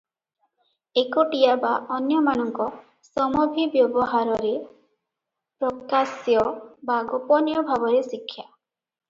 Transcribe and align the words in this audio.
ଏକୁଟିଆ 1.01 1.51
ବା 1.65 1.73
ଅନ୍ୟମାନଙ୍କ 1.97 2.67
ସମଭିବ୍ୟବହାରରେ 3.09 4.55
ପ୍ରକାଶ୍ୟ 5.65 6.41
ବା 6.91 6.99
ଗୋପନୀୟ 7.15 7.67
ଭାବରେ 7.71 8.03
ଶିକ୍ଷା,। 8.11 8.49